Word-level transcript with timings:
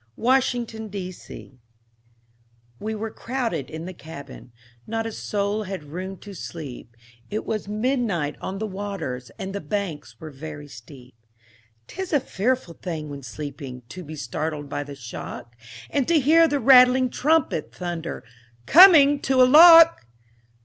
Field] 0.15 0.91
WE 2.79 2.95
were 2.95 3.11
crowded 3.11 3.69
in 3.69 3.85
the 3.85 3.93
cabin, 3.93 4.51
Not 4.87 5.05
a 5.05 5.11
soul 5.11 5.61
had 5.65 5.83
room 5.83 6.17
to 6.21 6.33
sleep; 6.33 6.97
It 7.29 7.45
was 7.45 7.67
midnight 7.67 8.35
on 8.41 8.57
the 8.57 8.65
waters, 8.65 9.29
And 9.37 9.53
the 9.53 9.61
banks 9.61 10.19
were 10.19 10.31
very 10.31 10.67
steep. 10.67 11.13
'Tis 11.85 12.13
a 12.13 12.19
fearful 12.19 12.73
thing 12.73 13.09
when 13.09 13.21
sleeping 13.21 13.83
To 13.89 14.03
be 14.03 14.15
startled 14.15 14.67
by 14.69 14.81
the 14.83 14.95
shock, 14.95 15.55
And 15.91 16.07
to 16.07 16.19
hear 16.19 16.47
the 16.47 16.59
rattling 16.59 17.11
trumpet 17.11 17.71
Thunder, 17.71 18.23
"Coming 18.65 19.19
to 19.19 19.39
a 19.39 19.45
lock!" 19.45 20.07